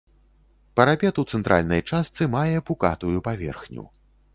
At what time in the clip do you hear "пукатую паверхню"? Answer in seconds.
2.71-3.91